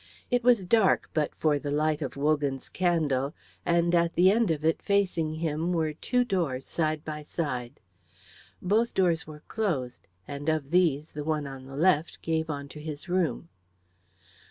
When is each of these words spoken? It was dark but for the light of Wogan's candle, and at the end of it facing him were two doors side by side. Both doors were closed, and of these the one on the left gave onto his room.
It 0.31 0.43
was 0.43 0.65
dark 0.65 1.11
but 1.13 1.35
for 1.35 1.59
the 1.59 1.69
light 1.69 2.01
of 2.01 2.17
Wogan's 2.17 2.69
candle, 2.69 3.35
and 3.67 3.93
at 3.93 4.15
the 4.15 4.31
end 4.31 4.49
of 4.49 4.65
it 4.65 4.81
facing 4.81 5.35
him 5.35 5.73
were 5.73 5.93
two 5.93 6.25
doors 6.25 6.65
side 6.65 7.05
by 7.05 7.21
side. 7.21 7.79
Both 8.63 8.95
doors 8.95 9.27
were 9.27 9.41
closed, 9.47 10.07
and 10.27 10.49
of 10.49 10.71
these 10.71 11.11
the 11.11 11.23
one 11.23 11.45
on 11.45 11.67
the 11.67 11.77
left 11.77 12.23
gave 12.23 12.49
onto 12.49 12.79
his 12.79 13.07
room. 13.07 13.49